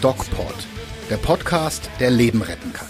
[0.00, 0.66] DocPod,
[1.10, 2.88] der Podcast, der Leben retten kann.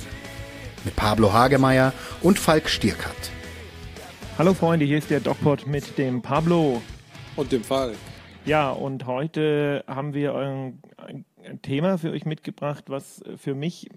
[0.84, 1.92] Mit Pablo Hagemeyer
[2.22, 3.32] und Falk Stierkat.
[4.38, 6.80] Hallo Freunde, hier ist der DocPod mit dem Pablo.
[7.34, 7.96] Und dem Falk.
[8.44, 11.24] Ja, und heute haben wir ein, ein
[11.62, 13.88] Thema für euch mitgebracht, was für mich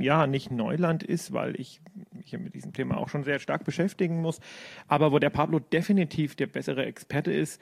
[0.00, 1.82] ja nicht Neuland ist, weil ich
[2.14, 4.40] mich mit diesem Thema auch schon sehr stark beschäftigen muss,
[4.88, 7.60] aber wo der Pablo definitiv der bessere Experte ist.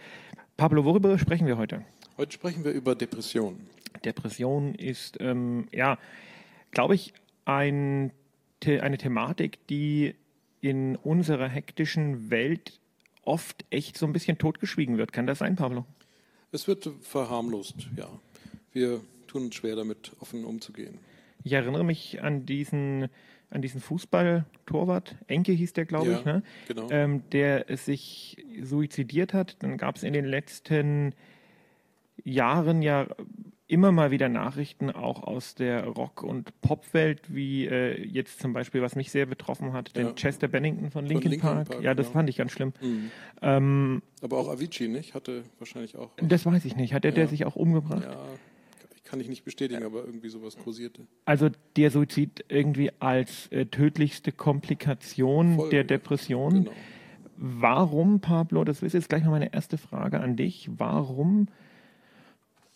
[0.57, 1.83] Pablo, worüber sprechen wir heute?
[2.17, 3.74] Heute sprechen wir über Depressionen.
[4.05, 5.99] Depression ist, ähm, ja,
[6.71, 7.13] glaube ich,
[7.45, 8.13] ein,
[8.65, 10.15] eine Thematik, die
[10.61, 12.81] in unserer hektischen Welt
[13.23, 15.13] oft echt so ein bisschen totgeschwiegen wird.
[15.13, 15.85] Kann das sein, Pablo?
[16.53, 18.09] Es wird verharmlost, ja.
[18.73, 20.99] Wir tun uns schwer damit, offen umzugehen.
[21.43, 23.09] Ich erinnere mich an diesen,
[23.51, 26.43] an diesen Fußballtorwart, Enke hieß der, glaube ja, ich, ne?
[26.69, 26.89] genau.
[26.91, 29.63] ähm, der sich suizidiert hat.
[29.63, 31.15] Dann gab es in den letzten
[32.25, 33.07] Jahren ja
[33.75, 38.81] immer mal wieder Nachrichten auch aus der Rock- und Popwelt, wie äh, jetzt zum Beispiel,
[38.81, 40.13] was mich sehr betroffen hat, den Ja.
[40.15, 41.69] Chester Bennington von Von Linkin, Linkin Park.
[41.69, 42.13] Park, Ja, das genau.
[42.19, 42.73] fand ich ganz schlimm.
[42.81, 43.11] Mhm.
[43.43, 45.15] Ähm, Aber auch Avicii, nicht?
[45.15, 46.11] Hatte wahrscheinlich auch.
[46.17, 46.95] das weiß ich nicht.
[46.95, 47.31] Hat der, der Ja.
[47.31, 48.05] sich auch umgebracht?
[48.05, 48.17] Ja,
[49.05, 51.03] kann ich nicht bestätigen, aber irgendwie sowas kursierte.
[51.27, 56.55] Also der Suizid irgendwie als äh, tödlichste Komplikation Folge, der Depression.
[56.65, 56.73] Genau.
[57.37, 61.49] Warum, Pablo, das ist jetzt gleich noch meine erste Frage an dich, warum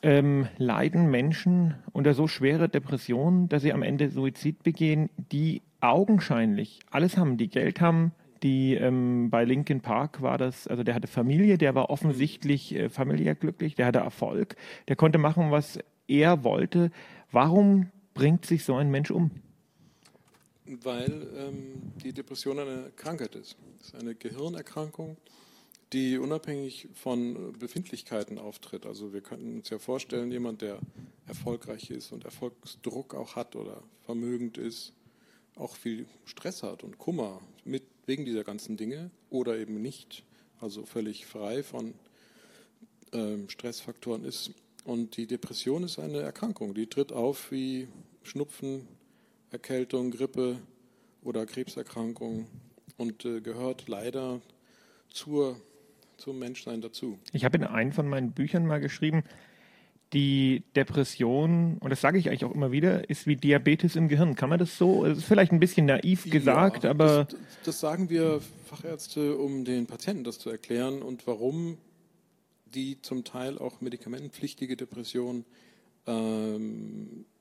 [0.02, 6.80] ähm, leiden Menschen unter so schwere Depressionen, dass sie am Ende Suizid begehen, die augenscheinlich
[6.90, 11.08] alles haben, die Geld haben, die ähm, bei Linkin Park war das, also der hatte
[11.08, 16.44] Familie, der war offensichtlich äh, familiär glücklich, der hatte Erfolg, der konnte machen, was er
[16.44, 16.90] wollte.
[17.32, 19.30] Warum bringt sich so ein Mensch um?
[20.82, 23.56] Weil ähm, die Depression eine Krankheit ist.
[23.80, 25.16] Es ist eine Gehirnerkrankung,
[25.92, 28.86] die unabhängig von Befindlichkeiten auftritt.
[28.86, 30.78] Also wir könnten uns ja vorstellen, jemand, der
[31.26, 34.92] erfolgreich ist und Erfolgsdruck auch hat oder vermögend ist,
[35.56, 40.24] auch viel Stress hat und Kummer mit, wegen dieser ganzen Dinge oder eben nicht,
[40.60, 41.94] also völlig frei von
[43.12, 44.52] ähm, Stressfaktoren ist.
[44.84, 47.88] Und die Depression ist eine Erkrankung, die tritt auf wie
[48.22, 48.86] Schnupfen,
[49.50, 50.58] Erkältung, Grippe
[51.22, 52.46] oder Krebserkrankung
[52.96, 54.40] und äh, gehört leider
[55.10, 55.60] zur,
[56.18, 57.18] zum Menschsein dazu.
[57.32, 59.24] Ich habe in einem von meinen Büchern mal geschrieben,
[60.12, 64.34] die Depression, und das sage ich eigentlich auch immer wieder, ist wie Diabetes im Gehirn.
[64.34, 65.04] Kann man das so?
[65.04, 69.64] Es ist vielleicht ein bisschen naiv gesagt, Ja, aber Das, das sagen wir Fachärzte, um
[69.64, 71.78] den Patienten das zu erklären und warum
[72.74, 75.44] die zum Teil auch medikamentenpflichtige Depression
[76.06, 77.37] ähm, äh,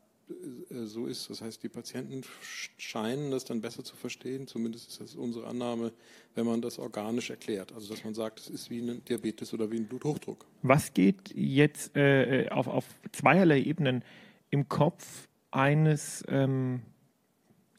[0.70, 1.30] so ist.
[1.30, 5.48] Das heißt, die Patienten sch- scheinen das dann besser zu verstehen, zumindest ist das unsere
[5.48, 5.94] Annahme,
[6.36, 7.72] wenn man das organisch erklärt.
[7.74, 10.46] Also dass man sagt, es ist wie ein Diabetes oder wie ein Bluthochdruck.
[10.62, 14.04] was geht jetzt äh, auf, auf zweierlei Ebenen
[14.50, 16.82] im Kopf eines ähm,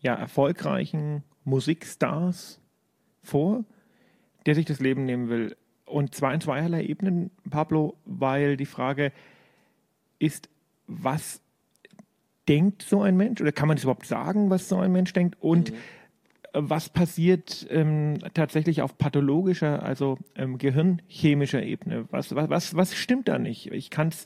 [0.01, 2.61] ja, erfolgreichen Musikstars
[3.23, 3.65] vor,
[4.47, 5.57] der sich das Leben nehmen will?
[5.85, 9.13] Und zwar in zweierlei Ebenen, Pablo, weil die Frage
[10.19, 10.49] ist,
[10.87, 11.41] was
[12.49, 15.37] denkt so ein Mensch oder kann man das überhaupt sagen, was so ein Mensch denkt
[15.41, 15.73] und
[16.53, 22.07] was passiert ähm, tatsächlich auf pathologischer, also ähm, gehirnchemischer Ebene?
[22.11, 23.71] Was, was, was, was stimmt da nicht?
[23.71, 24.25] Ich kann es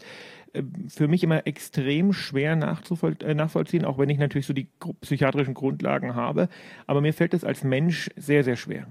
[0.52, 4.68] äh, für mich immer extrem schwer äh, nachvollziehen, auch wenn ich natürlich so die
[5.00, 6.48] psychiatrischen Grundlagen habe.
[6.86, 8.86] Aber mir fällt es als Mensch sehr, sehr schwer.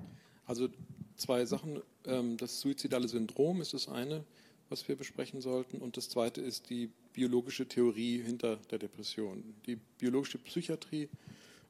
[0.45, 0.67] Also
[1.15, 1.81] zwei Sachen.
[2.05, 4.23] Ähm, Das suizidale Syndrom ist das eine,
[4.71, 5.77] was wir besprechen sollten.
[5.77, 9.43] Und das zweite ist die biologische Theorie hinter der Depression.
[9.65, 11.09] Die biologische Psychiatrie,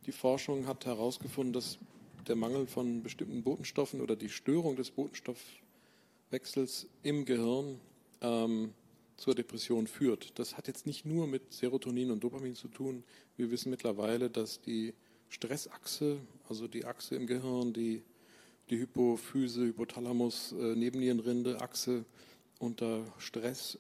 [0.06, 1.80] die Forschung hat herausgefunden, dass
[2.28, 7.80] der Mangel von bestimmten Botenstoffen oder die Störung des Botenstoffwechsels im Gehirn
[8.22, 8.74] ähm,
[9.18, 10.38] zur Depression führt.
[10.40, 13.04] Das hat jetzt nicht nur mit Serotonin und Dopamin zu tun.
[13.36, 14.94] Wir wissen mittlerweile, dass die
[15.30, 18.04] Stressachse, also die Achse im Gehirn, die
[18.70, 22.06] die Hypophyse, Hypothalamus, äh, Nebennierenrinde, Achse
[22.62, 23.78] unter Stress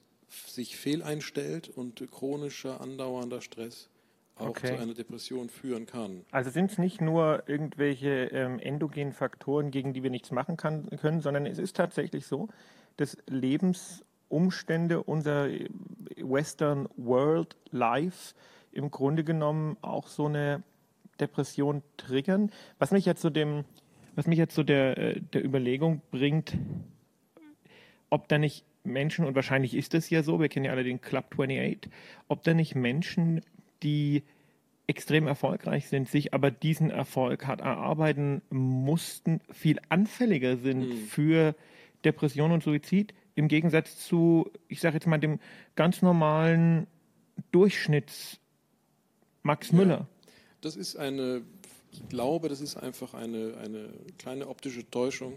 [0.48, 3.89] sich fehleinstellt und chronischer, andauernder Stress
[4.36, 4.75] auch Okay.
[4.75, 6.25] zu einer Depression führen kann.
[6.31, 10.89] Also sind es nicht nur irgendwelche ähm, endogenen Faktoren, gegen die wir nichts machen kann,
[11.01, 12.48] können, sondern es ist tatsächlich so,
[12.98, 15.69] dass Lebensumstände unser äh,
[16.18, 18.33] Western World Life
[18.72, 20.63] im Grunde genommen auch so eine
[21.19, 22.51] Depression triggern.
[22.80, 23.66] Was mich jetzt zu dem,
[24.16, 26.57] was mich jetzt zu der, äh, der Überlegung bringt,
[28.10, 31.01] ob da nicht Menschen, und wahrscheinlich ist es ja so, wir kennen ja alle den
[31.01, 31.92] Club 28,
[32.28, 33.42] ob da nicht Menschen,
[33.83, 34.24] die
[34.88, 41.56] extrem erfolgreich sind, sich aber diesen Erfolg hart erarbeiten mussten, viel anfälliger sind für
[42.04, 45.39] Depression und Suizid, im Gegensatz zu, ich sage jetzt mal, dem
[45.75, 46.88] ganz normalen
[47.51, 48.39] Durchschnitts
[49.44, 50.07] Max Müller.
[50.60, 51.42] Das ist eine,
[51.92, 55.33] ich glaube, das ist einfach eine, eine kleine optische Täuschung,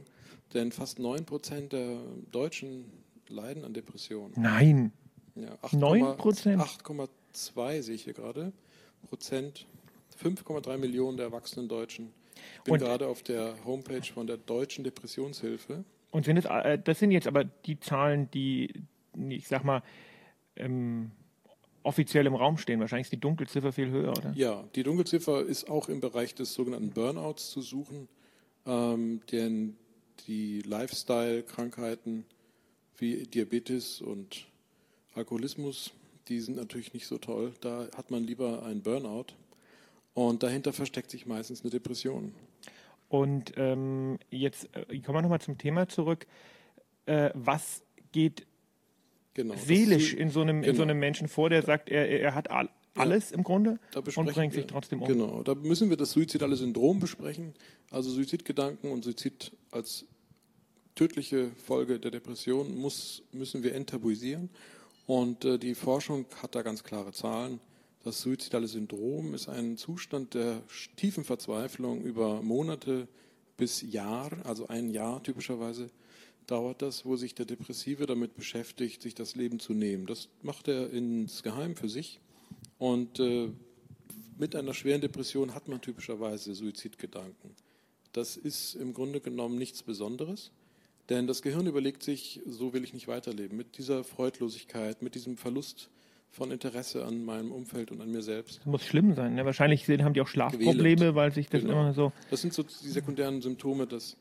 [0.52, 1.99] denn fast 9% der
[2.32, 2.85] Deutschen
[3.28, 4.32] leiden an Depressionen.
[4.36, 4.92] Nein.
[5.34, 6.62] Ja, 9 Prozent?
[6.62, 8.52] 8,2 sehe ich hier gerade.
[9.08, 9.66] Prozent.
[10.22, 12.12] 5,3 Millionen der erwachsenen Deutschen.
[12.58, 15.84] Ich bin Und- gerade auf der Homepage von der Deutschen Depressionshilfe.
[16.12, 18.72] Und sind es, äh, das sind jetzt aber die Zahlen, die,
[19.28, 19.82] ich sag mal,
[20.56, 21.10] ähm,
[21.82, 22.78] offiziell im Raum stehen.
[22.78, 24.32] Wahrscheinlich ist die Dunkelziffer viel höher, oder?
[24.36, 28.08] Ja, die Dunkelziffer ist auch im Bereich des sogenannten Burnouts zu suchen,
[28.66, 29.76] ähm, denn
[30.28, 32.24] die Lifestyle-Krankheiten
[32.99, 34.46] wie Diabetes und
[35.14, 35.93] Alkoholismus,
[36.29, 37.52] die sind natürlich nicht so toll.
[37.61, 39.26] Da hat man lieber einen Burnout
[40.14, 42.35] und dahinter versteckt sich meistens eine Depression.
[43.08, 46.26] Und ähm, jetzt äh, kommen wir nochmal zum Thema zurück.
[47.06, 47.82] Äh, was
[48.12, 48.46] geht
[49.35, 49.55] Genau.
[49.56, 50.82] seelisch in so einem, in so genau.
[50.85, 54.55] einem Menschen vor, der sagt, er, er hat all, alles im Grunde Da und bringt
[54.55, 55.08] sich trotzdem um.
[55.08, 57.52] Genau, da müssen wir das suizidale Syndrom besprechen,
[57.91, 60.06] also Suizidgedanken und Suizid als
[60.94, 64.50] tödliche Folge der Depression muss, müssen wir enttabuisieren.
[65.06, 67.61] Und äh, die Forschung hat da ganz klare Zahlen.
[68.05, 70.62] Das suizidale Syndrom ist ein Zustand der
[70.96, 73.08] tiefen Verzweiflung über Monate
[73.56, 75.91] bis Jahr, also ein Jahr typischerweise
[76.46, 80.06] dauert das, wo sich der Depressive damit beschäftigt, sich das Leben zu nehmen.
[80.06, 82.20] Das macht er insgeheim für sich.
[82.79, 83.50] Und äh,
[84.37, 87.50] mit einer schweren Depression hat man typischerweise Suizidgedanken.
[88.12, 90.50] Das ist im Grunde genommen nichts Besonderes,
[91.08, 95.36] denn das Gehirn überlegt sich, so will ich nicht weiterleben, mit dieser Freudlosigkeit, mit diesem
[95.36, 95.90] Verlust
[96.30, 98.58] von Interesse an meinem Umfeld und an mir selbst.
[98.58, 99.34] Das muss schlimm sein.
[99.34, 99.44] Ne?
[99.44, 101.14] Wahrscheinlich haben die auch Schlafprobleme, Quälend.
[101.14, 101.74] weil sich das Genau.
[101.82, 102.12] immer so.
[102.30, 104.16] Das sind so die sekundären Symptome des,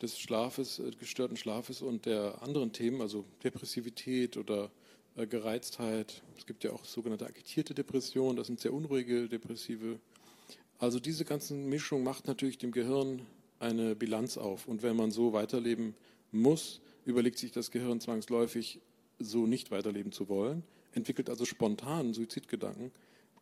[0.00, 4.70] des Schlafes, äh, gestörten Schlafes und der anderen Themen, also Depressivität oder
[5.16, 6.22] äh, Gereiztheit.
[6.36, 10.00] Es gibt ja auch sogenannte agitierte Depressionen, das sind sehr unruhige Depressive.
[10.78, 13.22] Also diese ganze Mischung macht natürlich dem Gehirn
[13.60, 14.66] eine Bilanz auf.
[14.66, 15.94] Und wenn man so weiterleben
[16.32, 18.80] muss, überlegt sich das Gehirn zwangsläufig,
[19.18, 22.90] so nicht weiterleben zu wollen, entwickelt also spontan Suizidgedanken,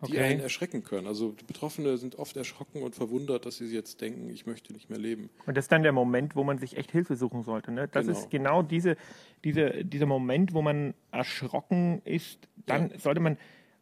[0.07, 0.19] die Okay.
[0.25, 1.07] einen erschrecken können.
[1.07, 4.89] Also die Betroffene sind oft erschrocken und verwundert, dass sie jetzt denken, ich möchte nicht
[4.89, 5.29] mehr leben.
[5.47, 7.71] Und das ist dann der Moment, wo man sich echt Hilfe suchen sollte.
[7.71, 7.89] Ne?
[7.89, 8.19] Das Genau.
[8.19, 8.97] ist genau diese,
[9.45, 12.39] diese, dieser Moment, wo man erschrocken ist.
[12.67, 13.37] Dann sollte man,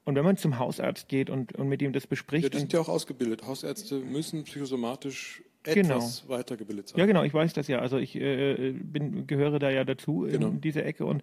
[0.05, 2.61] und wenn man zum Hausarzt geht und, und mit ihm das Ja, bespricht, die und,
[2.63, 3.47] sind ja auch ausgebildet.
[3.47, 5.43] Hausärzte müssen psychosomatisch
[5.75, 5.97] Genau.
[5.97, 6.99] etwas weitergebildet sein.
[7.01, 7.79] Ja, genau, ich weiß das ja.
[7.79, 10.49] Also ich äh, bin, gehöre da ja dazu Genau.
[10.49, 11.23] in dieser Ecke und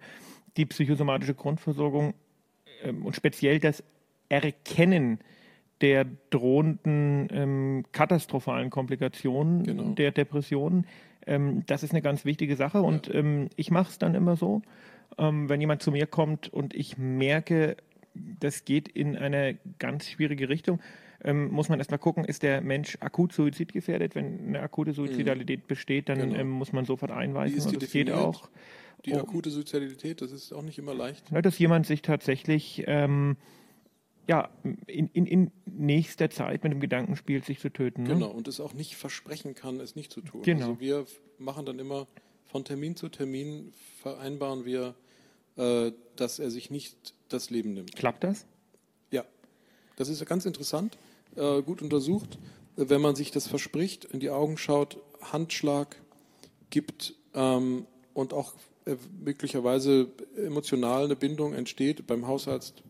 [0.56, 2.14] die psychosomatische Grundversorgung
[2.82, 3.82] ähm, und speziell das
[4.28, 5.20] Erkennen
[5.80, 9.82] der drohenden ähm, katastrophalen Komplikationen Genau.
[9.94, 10.86] der Depressionen,
[11.26, 14.62] ähm, das ist eine ganz wichtige Sache und ähm, ich mache es dann immer so,
[15.18, 17.76] ähm, wenn jemand zu mir kommt und ich merke,
[18.14, 20.80] das geht in eine ganz schwierige Richtung,
[21.24, 24.14] ähm, muss man erstmal gucken, ist der Mensch akut suizidgefährdet?
[24.14, 26.36] Wenn eine akute Suizidalität besteht, dann Genau.
[26.36, 27.60] ähm, muss man sofort einweisen.
[27.74, 28.48] Und das geht auch.
[29.04, 29.18] Die Oh.
[29.18, 31.30] akute Sozialität, das ist auch nicht immer leicht.
[31.30, 33.36] Ne, dass jemand sich tatsächlich ähm,
[34.28, 34.50] ja,
[34.86, 38.02] in, in, in nächster Zeit mit dem Gedanken spielt, sich zu töten.
[38.04, 38.14] Ne?
[38.14, 40.42] Genau, und es auch nicht versprechen kann, es nicht zu tun.
[40.42, 40.70] Genau.
[40.70, 41.06] Also wir
[41.38, 42.06] machen dann immer
[42.46, 43.72] von Termin zu Termin
[44.02, 44.94] vereinbaren wir,
[45.56, 47.94] äh, dass er sich nicht das Leben nimmt.
[47.94, 48.46] Klappt das?
[49.96, 50.96] Das ist ganz interessant,
[51.34, 52.38] äh, gut untersucht.
[52.76, 55.96] Wenn man sich das verspricht, in die Augen schaut, Handschlag
[56.68, 62.82] gibt ähm, und auch äh, möglicherweise emotional eine Bindung entsteht beim Hausarzt,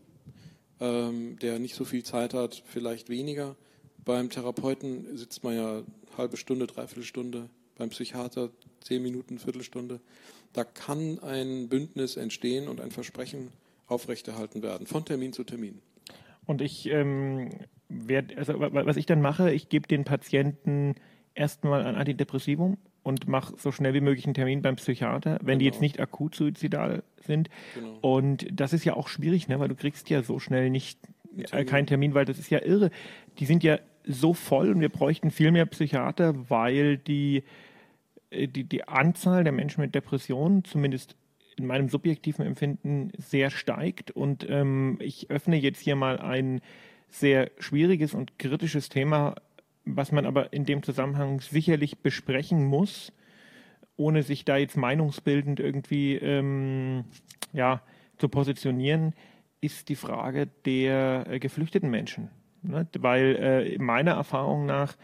[0.79, 3.55] ähm, der nicht so viel Zeit hat, vielleicht weniger.
[4.03, 5.83] Beim Therapeuten sitzt man ja
[6.17, 8.49] halbe Stunde, dreiviertel Stunde, beim Psychiater
[8.81, 10.01] zehn Minuten, Viertelstunde.
[10.53, 13.51] Da kann ein Bündnis entstehen und ein Versprechen
[13.87, 15.81] aufrechterhalten werden, von Termin zu Termin.
[16.47, 17.49] Und ich ähm,
[17.89, 20.95] werd, also wa- was ich dann mache, ich gebe den Patienten
[21.35, 25.65] erstmal ein Antidepressivum und mache so schnell wie möglich einen Termin beim Psychiater, wenn die
[25.65, 25.75] Genau.
[25.75, 27.49] jetzt nicht akut suizidal sind.
[27.75, 27.97] Genau.
[28.01, 29.59] Und das ist ja auch schwierig, ne?
[29.59, 30.99] weil du kriegst ja so schnell nicht
[31.37, 31.65] äh, Termin.
[31.67, 32.89] keinen Termin, weil das ist ja irre.
[33.39, 37.43] Die sind ja so voll und wir bräuchten viel mehr Psychiater, weil die,
[38.31, 41.15] äh, die, die Anzahl der Menschen mit Depressionen, zumindest
[41.57, 44.11] in meinem subjektiven Empfinden, sehr steigt.
[44.11, 46.61] Und ähm, ich öffne jetzt hier mal ein
[47.09, 49.35] sehr schwieriges und kritisches Thema,
[49.85, 53.11] was man aber in dem Zusammenhang sicherlich besprechen muss,
[53.95, 57.05] ohne sich da jetzt meinungsbildend irgendwie ähm,
[57.53, 57.81] ja,
[58.17, 59.13] zu positionieren,
[59.61, 62.29] ist die Frage der äh, geflüchteten Menschen.
[62.61, 62.87] Ne?
[62.99, 64.95] Weil äh, meiner Erfahrung nach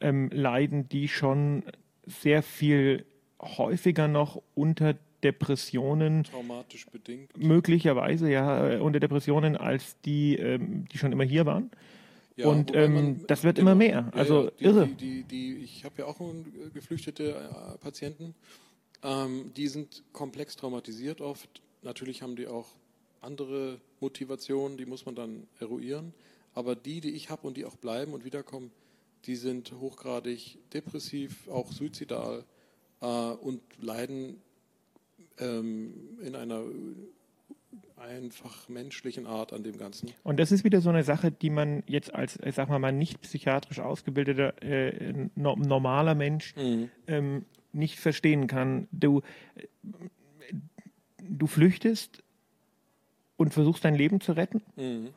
[0.00, 1.64] ähm, leiden die schon
[2.06, 3.04] sehr viel
[3.40, 6.24] häufiger noch unter Depressionen.
[6.24, 7.36] Traumatisch bedingt.
[7.36, 11.70] Möglicherweise, ja, äh, unter Depressionen als die, ähm, die schon immer hier waren.
[12.36, 14.10] Ja, und ähm, man, das wird genau, immer mehr.
[14.12, 14.86] Also ja, die, irre.
[14.86, 16.20] Die, die, ich habe ja auch
[16.72, 18.34] geflüchtete äh, Patienten.
[19.02, 21.62] Ähm, die sind komplex traumatisiert oft.
[21.82, 22.68] Natürlich haben die auch
[23.20, 26.14] andere Motivationen, die muss man dann eruieren.
[26.54, 28.70] Aber die, die ich habe und die auch bleiben und wiederkommen,
[29.26, 32.44] die sind hochgradig depressiv, auch suizidal
[33.00, 34.40] äh, und leiden
[35.40, 36.62] ähm, in einer
[37.96, 40.10] einfach menschlichen Art an dem Ganzen.
[40.22, 42.92] Und das ist wieder so eine Sache, die man jetzt als, ich sag mal, mal
[42.92, 46.90] nicht psychiatrisch ausgebildeter äh, normaler Mensch mhm.
[47.06, 48.88] ähm, nicht verstehen kann.
[48.90, 49.22] Du,
[51.22, 52.22] du flüchtest
[53.36, 55.10] und versuchst dein Leben zu retten mhm.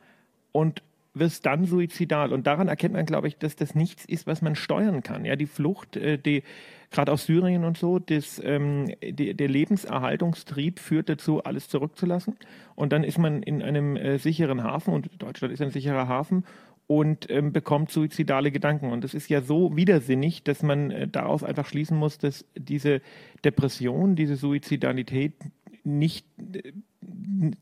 [0.52, 0.82] und
[1.14, 2.32] wirst dann suizidal.
[2.32, 5.24] Und daran erkennt man, glaube ich, dass das nichts ist, was man steuern kann.
[5.24, 6.42] Ja, die Flucht, äh, die
[6.90, 12.36] gerade aus Syrien und so, das, ähm, die, der Lebenserhaltungstrieb führt dazu, alles zurückzulassen.
[12.74, 16.44] Und dann ist man in einem äh, sicheren Hafen und Deutschland ist ein sicherer Hafen
[16.86, 18.92] und ähm, bekommt suizidale Gedanken.
[18.92, 23.00] Und das ist ja so widersinnig, dass man äh, daraus einfach schließen muss, dass diese
[23.44, 25.34] Depression, diese Suizidalität
[25.82, 26.72] nicht, äh,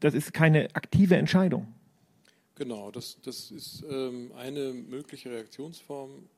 [0.01, 1.69] das ist keine aktive Entscheidung.
[2.63, 6.29] Genau, das, das ist ähm, eine mögliche Reaktionsform,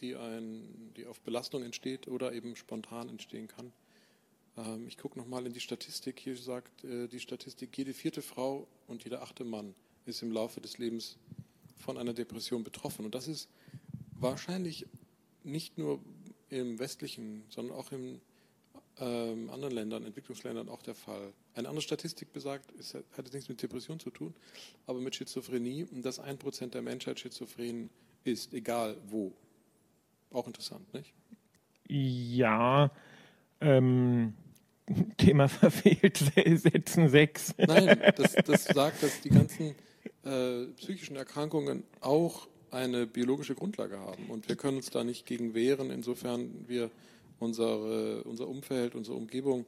[0.00, 3.72] die, ein, die auf Belastung entsteht oder eben spontan entstehen kann.
[4.56, 6.20] Ähm, ich gucke nochmal in die Statistik.
[6.20, 9.74] Hier sagt äh, die Statistik, jede vierte Frau und jeder achte Mann
[10.06, 11.16] ist im Laufe des Lebens
[11.74, 13.04] von einer Depression betroffen.
[13.04, 13.48] Und das ist
[14.12, 14.86] wahrscheinlich
[15.42, 15.98] nicht nur
[16.50, 18.20] im westlichen, sondern auch in
[19.00, 21.32] ähm, anderen Ländern, Entwicklungsländern auch der Fall.
[21.54, 24.34] Eine andere Statistik besagt, es hat jetzt nichts mit Depression zu tun,
[24.86, 27.90] aber mit Schizophrenie, dass ein Prozent der Menschheit schizophren
[28.24, 29.32] ist, egal wo.
[30.30, 31.12] Auch interessant, nicht?
[31.88, 32.90] Ja,
[33.60, 34.34] ähm,
[35.16, 37.54] Thema verfehlt, setzen sechs.
[37.58, 39.74] Nein, das, das sagt, dass die ganzen
[40.24, 44.26] äh, psychischen Erkrankungen auch eine biologische Grundlage haben.
[44.26, 46.90] Und wir können uns da nicht gegen wehren, insofern wir
[47.38, 49.66] unsere, unser Umfeld, unsere Umgebung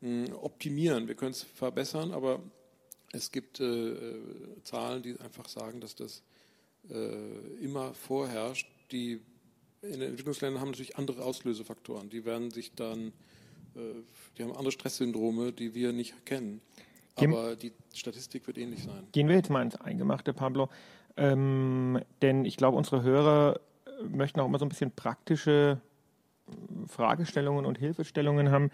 [0.00, 1.08] hm, optimieren.
[1.08, 2.40] Wir können es verbessern, aber
[3.12, 3.96] es gibt äh,
[4.62, 6.22] Zahlen, die einfach sagen, dass das
[6.88, 8.68] äh, immer vorherrscht.
[8.92, 9.20] Die
[9.82, 12.10] in den Entwicklungsländern haben natürlich andere Auslösefaktoren.
[12.10, 13.08] Die werden sich dann,
[13.74, 13.80] äh,
[14.36, 16.60] die haben andere Stresssyndrome, die wir nicht kennen.
[17.16, 19.06] Aber die Statistik wird ähnlich sein.
[19.12, 20.68] Gehen wir jetzt mal ins Eingemachte, Pablo.
[21.16, 23.60] Ähm, denn ich glaube, unsere Hörer
[24.08, 25.80] möchten auch immer so ein bisschen praktische
[26.86, 28.70] Fragestellungen und Hilfestellungen haben.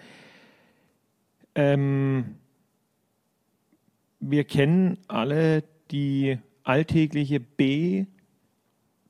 [1.55, 2.37] Ähm,
[4.21, 8.07] wir kennen alle die alltägliche B,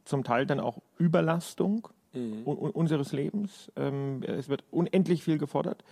[0.05, 2.43] zum Teil dann auch Überlastung mhm.
[2.45, 3.73] unseres Lebens.
[3.77, 5.85] Ähm, es wird unendlich viel gefordert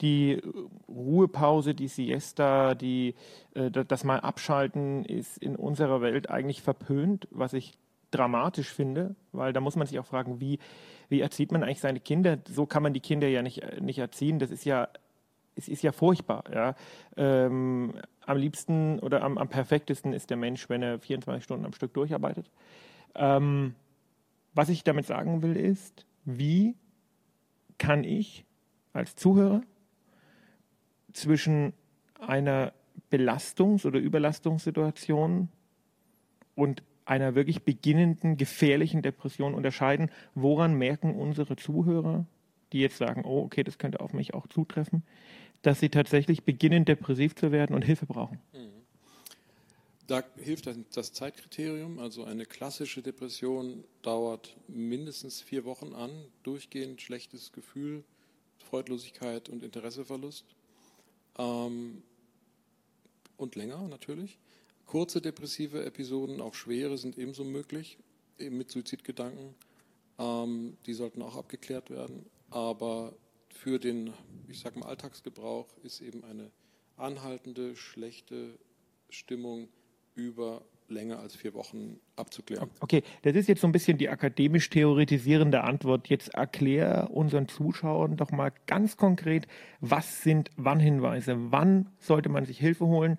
[0.00, 0.40] die
[0.88, 3.14] Ruhepause, die Siesta, die,
[3.54, 7.78] äh, das Mal abschalten ist in unserer Welt eigentlich verpönt, was ich
[8.10, 10.58] dramatisch finde, weil da muss man sich auch fragen, wie,
[11.08, 12.38] wie erzieht man eigentlich seine Kinder?
[12.48, 14.38] So kann man die Kinder ja nicht, nicht erziehen.
[14.38, 14.88] Das ist ja,
[15.54, 16.44] es ist ja furchtbar.
[16.52, 16.74] Ja?
[17.16, 17.94] Ähm,
[18.26, 21.94] am liebsten oder am, am perfektesten ist der Mensch, wenn er 24 Stunden am Stück
[21.94, 22.50] durcharbeitet.
[23.14, 23.74] Ähm,
[24.54, 26.76] was ich damit sagen will, ist, wie
[27.78, 28.44] kann ich
[28.92, 29.62] als Zuhörer
[31.12, 31.72] zwischen
[32.20, 32.72] einer
[33.10, 35.48] Belastungs- oder Überlastungssituation
[36.54, 40.10] und einer wirklich beginnenden gefährlichen Depression unterscheiden.
[40.34, 42.26] Woran merken unsere Zuhörer,
[42.72, 45.02] die jetzt sagen, oh, okay, das könnte auf mich auch zutreffen,
[45.62, 48.38] dass sie tatsächlich beginnen, depressiv zu werden und Hilfe brauchen?
[50.06, 51.98] Da hilft das Zeitkriterium.
[51.98, 56.10] Also eine klassische Depression dauert mindestens vier Wochen an,
[56.42, 58.04] durchgehend schlechtes Gefühl,
[58.58, 60.44] Freudlosigkeit und Interesseverlust
[61.38, 62.02] ähm,
[63.36, 64.38] und länger natürlich.
[64.88, 67.98] Kurze depressive Episoden, auch schwere, sind ebenso möglich,
[68.38, 69.54] eben mit Suizidgedanken.
[70.18, 72.24] Ähm, die sollten auch abgeklärt werden.
[72.50, 73.14] Aber
[73.50, 74.14] für den,
[74.48, 76.50] ich sag mal, Alltagsgebrauch ist eben eine
[76.96, 78.58] anhaltende, schlechte
[79.10, 79.68] Stimmung
[80.14, 82.70] über länger als vier Wochen abzuklären.
[82.80, 86.08] Okay, das ist jetzt so ein bisschen die akademisch theoretisierende Antwort.
[86.08, 89.46] Jetzt erklär unseren Zuschauern doch mal ganz konkret,
[89.80, 91.36] was sind Warnhinweise?
[91.52, 93.18] Wann sollte man sich Hilfe holen?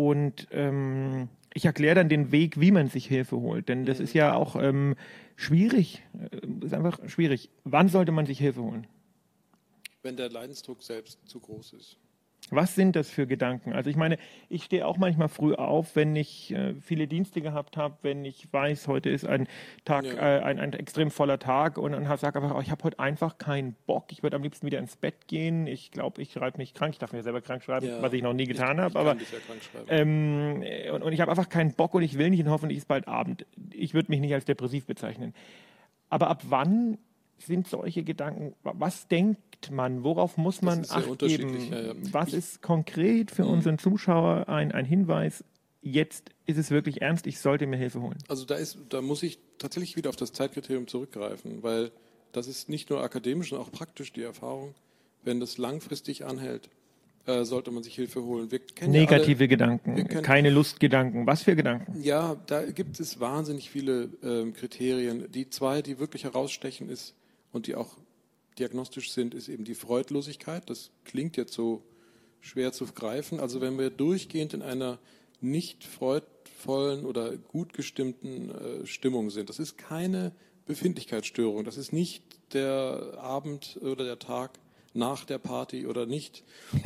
[0.00, 4.04] Und ähm, ich erkläre dann den Weg, wie man sich Hilfe holt, denn das mhm.
[4.04, 4.96] ist ja auch ähm,
[5.36, 6.02] schwierig.
[6.18, 7.50] Äh, ist einfach schwierig.
[7.64, 8.86] Wann sollte man sich Hilfe holen?
[10.02, 11.98] Wenn der Leidensdruck selbst zu groß ist.
[12.50, 13.72] Was sind das für Gedanken?
[13.72, 17.76] Also ich meine, ich stehe auch manchmal früh auf, wenn ich äh, viele Dienste gehabt
[17.76, 19.46] habe, wenn ich weiß, heute ist ein
[19.84, 20.12] Tag, ja.
[20.14, 23.38] äh, ein, ein, extrem voller Tag und dann sage einfach, oh, ich habe heute einfach
[23.38, 24.06] keinen Bock.
[24.10, 25.66] Ich würde am liebsten wieder ins Bett gehen.
[25.66, 26.92] Ich glaube, ich schreibe mich krank.
[26.94, 28.02] Ich darf mir selber krank schreiben, ja.
[28.02, 28.98] was ich noch nie getan habe.
[28.98, 29.20] Aber ja
[29.88, 32.88] ähm, und, und ich habe einfach keinen Bock und ich will nicht und hoffentlich ist
[32.88, 33.46] bald Abend.
[33.72, 35.34] Ich würde mich nicht als depressiv bezeichnen.
[36.08, 36.98] Aber ab wann
[37.44, 41.70] sind solche Gedanken, was denkt man, worauf muss man acht geben?
[41.70, 41.94] Ja, ja.
[42.12, 43.50] Was ist konkret für mhm.
[43.50, 45.44] unseren Zuschauer ein, ein Hinweis,
[45.82, 48.18] jetzt ist es wirklich ernst, ich sollte mir Hilfe holen?
[48.28, 51.90] Also da, ist, da muss ich tatsächlich wieder auf das Zeitkriterium zurückgreifen, weil
[52.32, 54.74] das ist nicht nur akademisch, sondern auch praktisch die Erfahrung,
[55.22, 56.70] wenn das langfristig anhält,
[57.26, 58.48] äh, sollte man sich Hilfe holen.
[58.80, 61.26] Negative ja alle, Gedanken, keine Lustgedanken.
[61.26, 62.00] Was für Gedanken?
[62.02, 65.30] Ja, da gibt es wahnsinnig viele äh, Kriterien.
[65.30, 67.14] Die zwei, die wirklich herausstechen, ist
[67.52, 67.96] und die auch
[68.58, 70.68] diagnostisch sind, ist eben die Freudlosigkeit.
[70.68, 71.82] Das klingt jetzt so
[72.40, 73.40] schwer zu greifen.
[73.40, 74.98] Also wenn wir durchgehend in einer
[75.40, 80.32] nicht freudvollen oder gut gestimmten äh, Stimmung sind, das ist keine
[80.66, 84.58] Befindlichkeitsstörung, das ist nicht der Abend oder der Tag
[84.92, 86.44] nach der Party oder nicht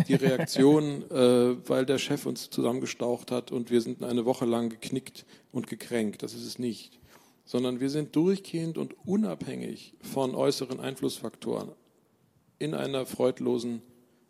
[0.08, 4.68] die Reaktion, äh, weil der Chef uns zusammengestaucht hat und wir sind eine Woche lang
[4.68, 6.22] geknickt und gekränkt.
[6.22, 6.98] Das ist es nicht
[7.44, 11.72] sondern wir sind durchgehend und unabhängig von äußeren Einflussfaktoren
[12.58, 13.82] in einer freudlosen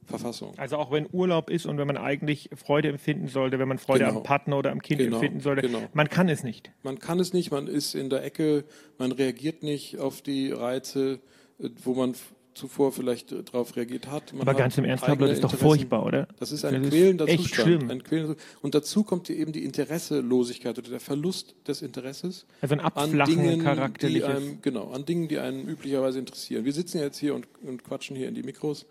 [0.04, 0.52] Verfassung.
[0.58, 4.04] Also auch wenn Urlaub ist und wenn man eigentlich Freude empfinden sollte, wenn man Freude
[4.04, 4.18] genau.
[4.18, 5.16] am Partner oder am Kind genau.
[5.16, 5.82] empfinden sollte, genau.
[5.92, 6.72] man kann es nicht.
[6.82, 8.64] Man kann es nicht, man ist in der Ecke,
[8.98, 11.20] man reagiert nicht auf die Reize,
[11.58, 12.14] wo man
[12.54, 14.32] zuvor vielleicht äh, darauf reagiert hat.
[14.32, 16.28] Man Aber ganz im Ernst, Pablo, das ist doch furchtbar, oder?
[16.38, 17.68] Das ist ein das quälender ist Zustand.
[17.68, 17.90] Schlimm.
[17.90, 22.46] Ein quälender Und dazu kommt eben die Interesselosigkeit oder der Verlust des Interesses.
[22.60, 26.64] Also ein Abflachen an Dingen, einem, genau, an Dingen, die einen üblicherweise interessieren.
[26.64, 28.86] Wir sitzen jetzt hier und, und quatschen hier in die Mikros.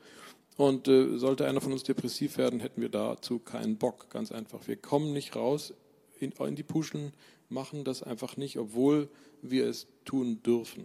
[0.56, 4.68] Und äh, sollte einer von uns depressiv werden, hätten wir dazu keinen Bock, ganz einfach.
[4.68, 5.74] Wir kommen nicht raus
[6.20, 7.12] in, in die Puschen,
[7.50, 9.10] machen das einfach nicht, obwohl
[9.42, 10.84] wir es tun dürfen.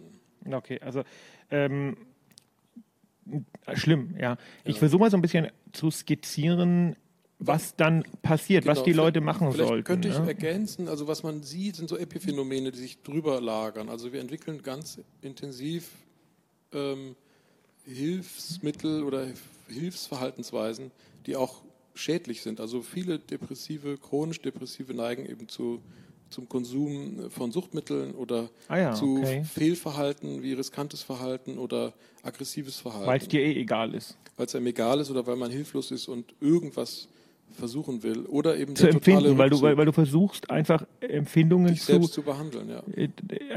[0.51, 1.03] Okay, also
[1.51, 1.97] ähm,
[3.73, 4.37] schlimm, ja.
[4.63, 4.79] Ich ja.
[4.79, 6.95] versuche mal so ein bisschen zu skizzieren,
[7.39, 9.83] was dann passiert, genau, was die Leute machen vielleicht sollten.
[9.85, 10.27] Könnte ich ne?
[10.27, 13.89] ergänzen, also was man sieht, sind so Epiphänomene, die sich drüber lagern.
[13.89, 15.89] Also wir entwickeln ganz intensiv
[16.73, 17.15] ähm,
[17.85, 19.25] Hilfsmittel oder
[19.69, 20.91] Hilfsverhaltensweisen,
[21.25, 21.61] die auch
[21.95, 22.59] schädlich sind.
[22.59, 25.81] Also viele Depressive, chronisch Depressive neigen eben zu
[26.29, 29.43] zum Konsum von Suchtmitteln oder ah ja, zu okay.
[29.43, 33.07] Fehlverhalten wie riskantes Verhalten oder aggressives Verhalten.
[33.07, 34.17] Weil es dir eh egal ist.
[34.37, 37.07] Weil es einem egal ist oder weil man hilflos ist und irgendwas
[37.57, 41.99] versuchen will oder eben zu empfinden, weil du, weil, weil, du versuchst einfach Empfindungen zu,
[42.01, 42.83] zu, behandeln, ja.
[42.95, 43.09] Äh,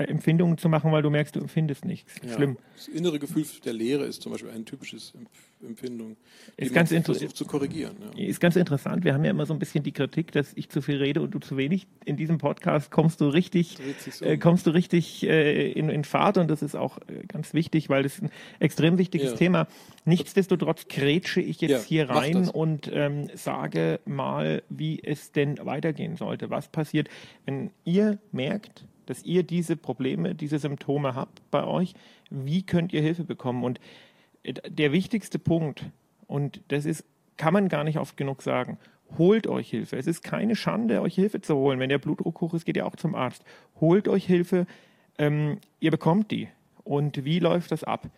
[0.06, 2.14] Empfindungen zu machen, weil du merkst, du empfindest nichts.
[2.24, 2.34] Ja.
[2.34, 2.56] Schlimm.
[2.74, 5.12] Das innere Gefühl der Leere ist zum Beispiel ein typisches
[5.62, 6.16] Empfindung,
[6.58, 7.96] die ist ganz versucht zu korrigieren.
[8.16, 8.26] Ja.
[8.26, 9.04] Ist ganz interessant.
[9.04, 11.32] Wir haben ja immer so ein bisschen die Kritik, dass ich zu viel rede und
[11.32, 11.86] du zu wenig.
[12.04, 13.78] In diesem Podcast kommst du richtig,
[14.20, 14.26] um.
[14.26, 17.88] äh, kommst du richtig äh, in, in Fahrt und das ist auch äh, ganz wichtig,
[17.88, 19.36] weil das ist ein extrem wichtiges ja.
[19.36, 19.68] Thema.
[20.04, 26.16] Nichtsdestotrotz grätsche ich jetzt ja, hier rein und ähm, sage mal, wie es denn weitergehen
[26.16, 26.50] sollte.
[26.50, 27.08] Was passiert,
[27.46, 31.94] wenn ihr merkt, dass ihr diese Probleme, diese Symptome habt bei euch?
[32.30, 33.64] Wie könnt ihr Hilfe bekommen?
[33.64, 33.80] Und
[34.44, 35.84] der wichtigste Punkt,
[36.26, 37.04] und das ist,
[37.36, 38.78] kann man gar nicht oft genug sagen,
[39.18, 39.96] holt euch Hilfe.
[39.96, 41.78] Es ist keine Schande, euch Hilfe zu holen.
[41.78, 43.44] Wenn der Blutdruck hoch ist, geht ihr auch zum Arzt.
[43.80, 44.66] Holt euch Hilfe,
[45.18, 46.48] ähm, ihr bekommt die.
[46.84, 48.08] Und wie läuft das ab?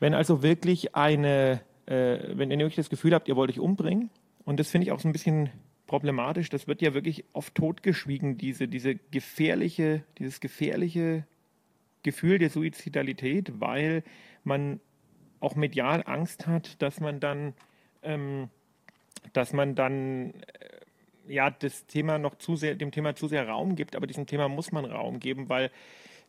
[0.00, 4.10] Wenn also wirklich eine, äh, wenn ihr wirklich das Gefühl habt, ihr wollt euch umbringen,
[4.44, 5.50] und das finde ich auch so ein bisschen
[5.86, 11.24] problematisch, das wird ja wirklich oft totgeschwiegen, diese, diese gefährliche, dieses gefährliche
[12.02, 14.02] Gefühl der Suizidalität, weil
[14.42, 14.80] man
[15.42, 17.54] auch medial Angst hat, dass man dann,
[18.02, 18.48] ähm,
[19.32, 23.76] dass man dann äh, ja das Thema noch zu sehr, dem Thema zu sehr Raum
[23.76, 25.70] gibt, aber diesem Thema muss man Raum geben, weil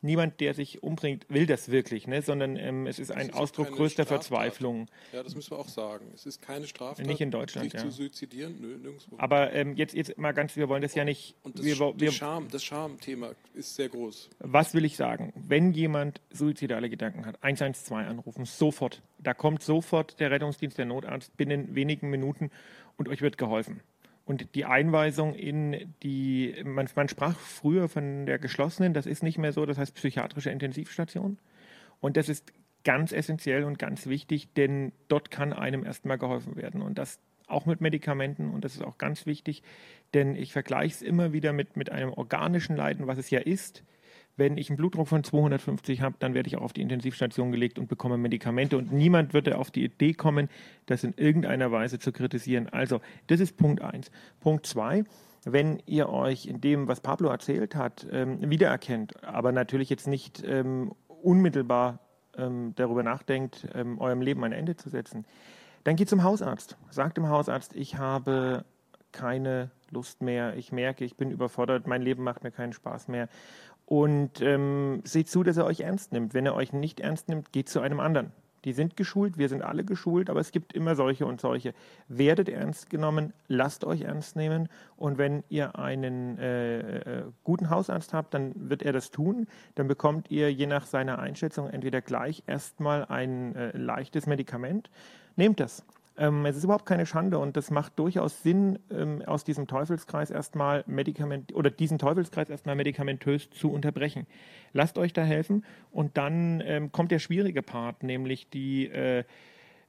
[0.04, 2.22] niemand, der sich umbringt, will das wirklich, ne?
[2.22, 4.28] sondern ähm, es ist ein ist Ausdruck größter Straftat.
[4.28, 4.88] Verzweiflung.
[5.12, 6.06] Ja, das müssen wir auch sagen.
[6.14, 7.88] Es ist keine Straftat, nicht in Deutschland, sich ja.
[7.88, 9.16] zu suizidieren, Nö, nirgendwo.
[9.18, 11.36] Aber ähm, jetzt, jetzt mal ganz, wir wollen das ja nicht.
[11.44, 14.30] Und das, wir, wir, Scham, das Schamthema ist sehr groß.
[14.40, 15.34] Was will ich sagen?
[15.36, 19.02] Wenn jemand suizidale Gedanken hat, 112 anrufen, sofort.
[19.20, 22.52] Da kommt sofort der Rettungsdienst, der Notarzt binnen wenigen Minuten
[22.98, 23.82] und euch wird geholfen.
[24.26, 29.38] Und die Einweisung in die, man, man, sprach früher von der geschlossenen, das ist nicht
[29.38, 31.40] mehr so, das heißt psychiatrische Intensivstation.
[32.00, 32.54] Und das ist
[32.86, 36.82] ganz essentiell und ganz wichtig, denn dort kann einem erstmal geholfen werden.
[36.82, 38.52] Und das auch mit Medikamenten.
[38.52, 39.64] Und das ist auch ganz wichtig,
[40.14, 43.84] denn ich vergleiche es immer wieder mit, mit einem organischen Leiden, was es ja ist.
[44.36, 47.78] Wenn ich einen Blutdruck von 250 habe, dann werde ich auch auf die Intensivstation gelegt
[47.78, 48.78] und bekomme Medikamente.
[48.78, 50.50] Und niemand würde auf die Idee kommen,
[50.86, 52.68] das in irgendeiner Weise zu kritisieren.
[52.70, 54.12] Also, das ist Punkt 1.
[54.40, 55.04] Punkt 2,
[55.46, 60.44] wenn ihr euch in dem, was Pablo erzählt hat, ähm, wiedererkennt, aber natürlich jetzt nicht
[60.46, 62.00] ähm, unmittelbar
[62.38, 65.26] ähm, darüber nachdenkt, eurem Leben ein Ende zu setzen,
[65.84, 66.78] dann geht zum Hausarzt.
[66.90, 68.66] Sagt dem Hausarzt, ich habe
[69.12, 73.30] keine Lust mehr, ich merke, ich bin überfordert, mein Leben macht mir keinen Spaß mehr.
[73.94, 76.34] Und ähm, seht zu, dass er euch ernst nimmt.
[76.34, 78.32] Wenn er euch nicht ernst nimmt, geht zu einem anderen.
[78.66, 81.76] Die sind geschult, wir sind alle geschult, aber es gibt immer solche und solche.
[82.08, 88.16] Werdet ernst genommen, lasst euch ernst nehmen und wenn ihr einen äh, äh, guten Hausarzt
[88.16, 89.46] habt, dann wird er das tun.
[89.76, 94.90] Dann bekommt ihr je nach seiner Einschätzung entweder gleich erstmal ein äh, leichtes Medikament.
[95.36, 95.86] Nehmt das.
[96.18, 100.30] Ähm, es ist überhaupt keine Schande und das macht durchaus Sinn, ähm, aus diesem Teufelskreis
[100.30, 104.28] erstmal Medikament oder diesen Teufelskreis erstmal medikamentös zu unterbrechen.
[104.74, 109.24] Lasst euch da helfen und dann ähm, kommt der schwierige Part, nämlich die äh,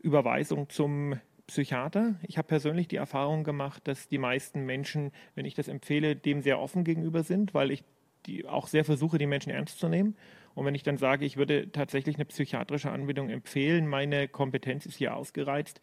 [0.00, 2.14] Überweisung zum Psychiater.
[2.22, 6.40] Ich habe persönlich die Erfahrung gemacht, dass die meisten Menschen, wenn ich das empfehle, dem
[6.40, 7.84] sehr offen gegenüber sind, weil ich
[8.24, 10.16] die auch sehr versuche, die Menschen ernst zu nehmen.
[10.54, 14.96] Und wenn ich dann sage, ich würde tatsächlich eine psychiatrische Anbindung empfehlen, meine Kompetenz ist
[14.96, 15.82] hier ausgereizt,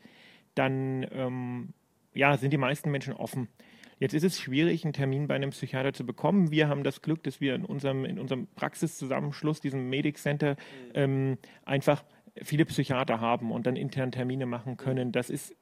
[0.55, 1.73] dann ähm,
[2.13, 3.47] ja, sind die meisten Menschen offen.
[3.99, 6.49] Jetzt ist es schwierig, einen Termin bei einem Psychiater zu bekommen.
[6.49, 10.55] Wir haben das Glück, dass wir in unserem, in unserem Praxiszusammenschluss, diesem Medic Center,
[10.95, 12.03] ähm, einfach
[12.41, 15.11] viele Psychiater haben und dann intern Termine machen können.
[15.11, 15.55] Das ist,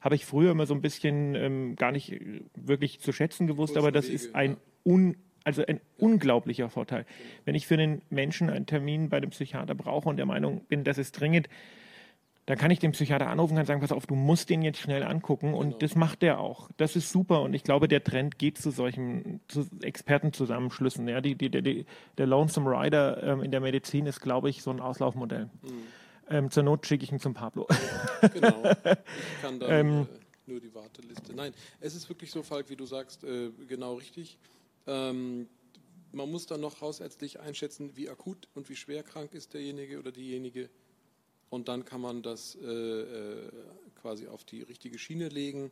[0.00, 2.20] habe ich früher immer so ein bisschen ähm, gar nicht
[2.54, 7.06] wirklich zu schätzen gewusst, aber das ist ein un, also ein unglaublicher Vorteil.
[7.46, 10.84] Wenn ich für einen Menschen einen Termin bei einem Psychiater brauche und der Meinung bin,
[10.84, 11.48] das ist dringend,
[12.46, 15.02] dann kann ich den Psychiater anrufen und sagen, pass auf, du musst den jetzt schnell
[15.02, 15.78] angucken und genau.
[15.78, 16.70] das macht der auch.
[16.76, 21.08] Das ist super und ich glaube, der Trend geht zu solchen zu Expertenzusammenschlüssen.
[21.08, 24.70] Ja, die, die, die, der Lonesome Rider ähm, in der Medizin ist, glaube ich, so
[24.70, 25.50] ein Auslaufmodell.
[25.62, 25.82] Mhm.
[26.28, 27.66] Ähm, zur Not schicke ich ihn zum Pablo.
[28.32, 28.62] genau.
[28.84, 31.34] Ich kann dann ähm, äh, nur die Warteliste.
[31.34, 34.38] Nein, es ist wirklich so, Falk, wie du sagst, äh, genau richtig.
[34.86, 35.48] Ähm,
[36.12, 40.12] man muss dann noch hausärztlich einschätzen, wie akut und wie schwer krank ist derjenige oder
[40.12, 40.70] diejenige
[41.50, 43.50] und dann kann man das äh, äh,
[44.00, 45.70] quasi auf die richtige Schiene legen.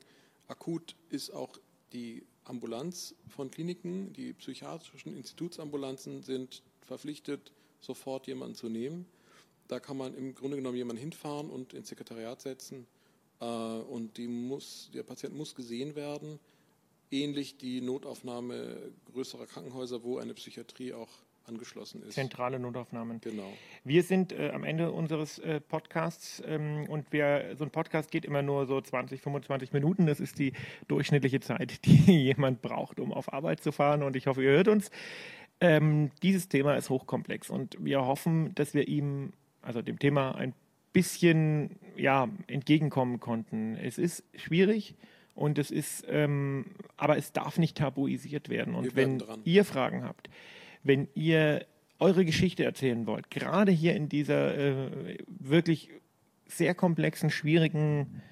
[0.48, 1.58] Akut ist auch
[1.92, 4.12] die Ambulanz von Kliniken.
[4.12, 9.06] Die psychiatrischen Institutsambulanzen sind verpflichtet, sofort jemanden zu nehmen.
[9.68, 12.86] Da kann man im Grunde genommen jemanden hinfahren und ins Sekretariat setzen.
[13.40, 16.38] Äh, und muss, der Patient muss gesehen werden.
[17.10, 21.10] Ähnlich die Notaufnahme größerer Krankenhäuser, wo eine Psychiatrie auch
[21.46, 22.14] angeschlossen ist.
[22.14, 23.20] Zentrale Notaufnahmen.
[23.20, 23.52] Genau.
[23.84, 28.24] Wir sind äh, am Ende unseres äh, Podcasts ähm, und wir, so ein Podcast geht
[28.24, 30.06] immer nur so 20, 25 Minuten.
[30.06, 30.52] Das ist die
[30.88, 34.02] durchschnittliche Zeit, die jemand braucht, um auf Arbeit zu fahren.
[34.02, 34.90] Und ich hoffe, ihr hört uns.
[35.60, 40.52] Ähm, dieses Thema ist hochkomplex und wir hoffen, dass wir ihm, also dem Thema, ein
[40.92, 43.76] bisschen ja, entgegenkommen konnten.
[43.76, 44.94] Es ist schwierig.
[45.34, 48.74] Und es ist, ähm, aber es darf nicht tabuisiert werden.
[48.76, 49.40] Und wenn dran.
[49.44, 50.30] ihr Fragen habt,
[50.84, 51.66] wenn ihr
[51.98, 55.90] eure Geschichte erzählen wollt, gerade hier in dieser äh, wirklich
[56.46, 58.22] sehr komplexen, schwierigen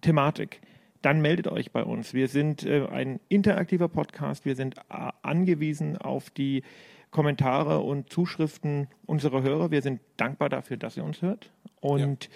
[0.00, 0.60] Thematik,
[1.02, 2.14] dann meldet euch bei uns.
[2.14, 4.44] Wir sind äh, ein interaktiver Podcast.
[4.44, 6.62] Wir sind äh, angewiesen auf die
[7.10, 9.70] Kommentare und Zuschriften unserer Hörer.
[9.70, 11.50] Wir sind dankbar dafür, dass ihr uns hört.
[11.80, 12.30] Und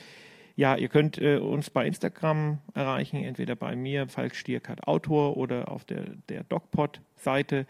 [0.57, 5.37] ja, ja ihr könnt äh, uns bei Instagram erreichen, entweder bei mir, Falk Stierkart Autor,
[5.37, 7.67] oder auf der, der DocPod-Seite.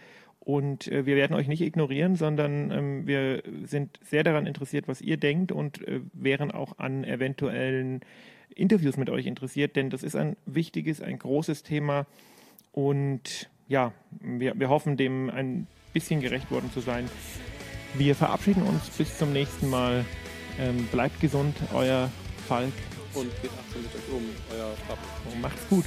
[0.47, 5.01] Und äh, wir werden euch nicht ignorieren, sondern ähm, wir sind sehr daran interessiert, was
[5.01, 7.99] ihr denkt und äh, wären auch an eventuellen
[8.55, 12.07] Interviews mit euch interessiert, denn das ist ein wichtiges, ein großes Thema.
[12.71, 17.11] Und ja, wir, wir hoffen, dem ein bisschen gerecht worden zu sein.
[17.95, 20.05] Wir verabschieden uns bis zum nächsten Mal.
[20.61, 22.09] Ähm, bleibt gesund, euer
[22.47, 22.73] Falk.
[23.15, 24.23] Und geht achtsam mit euch um,
[24.55, 25.03] euer Papa.
[25.43, 25.87] Macht's gut.